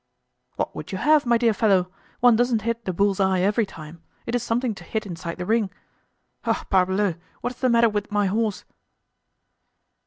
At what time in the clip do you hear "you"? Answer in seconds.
0.91-0.97